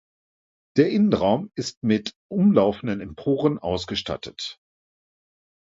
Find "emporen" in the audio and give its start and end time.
3.01-3.59